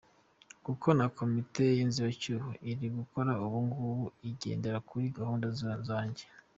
[0.65, 5.47] Kuko na komite y’inzibacyuho iri gukora ubu ngubu, igendera kuri gahunda
[5.89, 6.23] zange.